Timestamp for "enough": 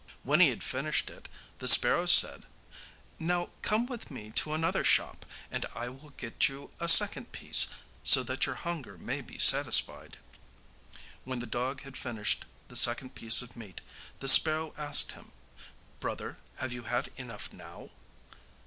17.15-17.53